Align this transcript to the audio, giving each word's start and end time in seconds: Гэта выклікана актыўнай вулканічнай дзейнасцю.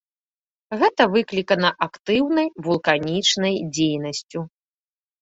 Гэта 0.83 1.07
выклікана 1.17 1.69
актыўнай 1.87 2.51
вулканічнай 2.67 3.55
дзейнасцю. 3.75 4.39